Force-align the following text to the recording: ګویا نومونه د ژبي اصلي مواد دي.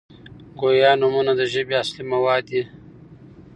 ګویا 0.59 0.91
نومونه 1.01 1.31
د 1.35 1.41
ژبي 1.51 1.75
اصلي 1.83 2.03
مواد 2.13 2.43
دي. 2.51 2.61